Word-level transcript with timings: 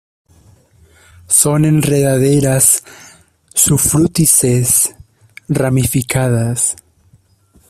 Son 1.39 1.63
enredaderas 1.63 2.83
sufrútices, 3.53 4.95
ramificadas. 5.47 6.75